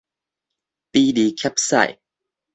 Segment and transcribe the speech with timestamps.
[0.93, 1.99] 鄙厘怯屎